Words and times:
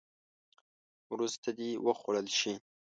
وروسته 1.11 1.49
دې 1.57 1.69
وخوړل 1.85 2.27
شي. 2.39 2.53